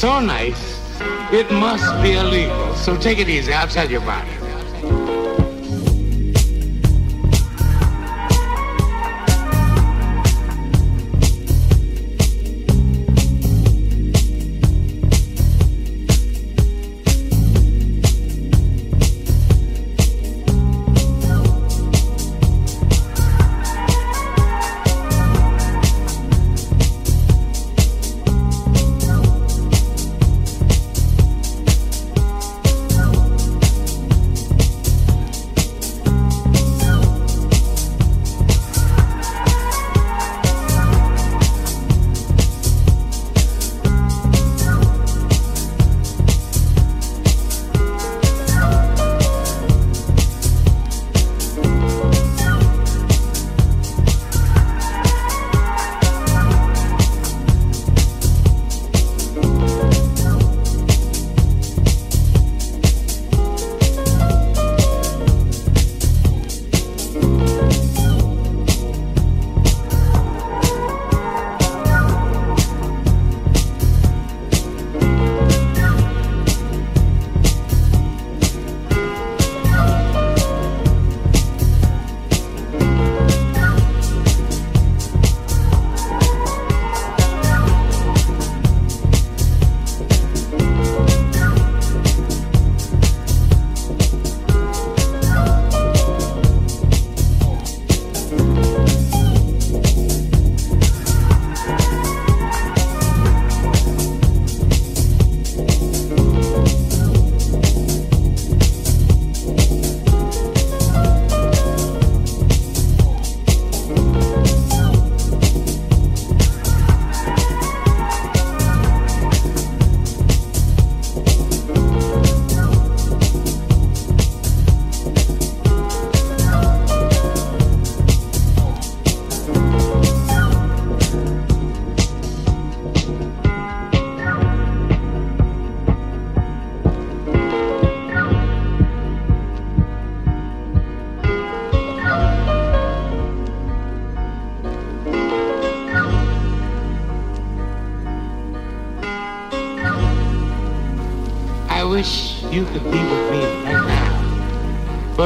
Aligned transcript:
so 0.00 0.18
nice, 0.18 0.80
it 1.30 1.50
must 1.50 2.02
be 2.02 2.12
illegal. 2.12 2.74
So 2.74 2.96
take 2.96 3.18
it 3.18 3.28
easy. 3.28 3.52
I'll 3.52 3.68
tell 3.68 3.90
you 3.90 4.00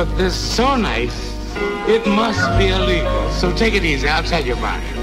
But 0.04 0.18
this 0.18 0.36
so 0.36 0.76
nice, 0.76 1.34
it 1.88 2.06
must 2.06 2.58
be 2.58 2.68
illegal. 2.68 3.30
So 3.30 3.50
take 3.56 3.72
it 3.72 3.84
easy 3.84 4.06
your 4.44 4.56
mind. 4.56 4.93